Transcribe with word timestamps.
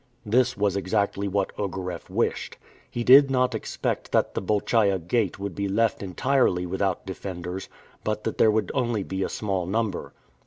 This 0.25 0.57
was 0.57 0.75
exactly 0.75 1.27
what 1.27 1.51
Ogareff 1.59 2.09
wished. 2.09 2.57
He 2.89 3.03
did 3.03 3.29
not 3.29 3.53
expect 3.53 4.11
that 4.11 4.33
the 4.33 4.41
Bolchaia 4.41 4.97
Gate 4.97 5.37
would 5.37 5.53
be 5.53 5.67
left 5.67 6.01
entirely 6.01 6.65
without 6.65 7.05
defenders, 7.05 7.69
but 8.03 8.23
that 8.23 8.39
there 8.39 8.49
would 8.49 8.71
only 8.73 9.03
be 9.03 9.21
a 9.21 9.29
small 9.29 9.67
number. 9.67 10.11